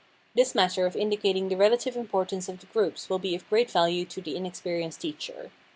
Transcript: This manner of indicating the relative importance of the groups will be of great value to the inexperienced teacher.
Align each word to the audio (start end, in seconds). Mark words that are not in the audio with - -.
This 0.33 0.55
manner 0.55 0.87
of 0.87 0.95
indicating 0.95 1.47
the 1.49 1.55
relative 1.57 1.95
importance 1.95 2.49
of 2.49 2.59
the 2.59 2.65
groups 2.65 3.07
will 3.07 3.19
be 3.19 3.35
of 3.35 3.47
great 3.51 3.69
value 3.69 4.03
to 4.05 4.19
the 4.19 4.35
inexperienced 4.35 4.99
teacher. 5.01 5.51